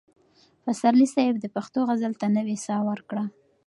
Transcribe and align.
پسرلي 0.63 1.07
صاحب 1.13 1.35
د 1.39 1.45
پښتو 1.55 1.79
غزل 1.89 2.13
ته 2.21 2.27
نوې 2.37 2.57
ساه 2.65 2.81
ورکړه. 2.89 3.23